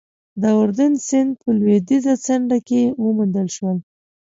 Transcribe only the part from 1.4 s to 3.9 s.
په لوېدیځه څنډه کې وموندل شول.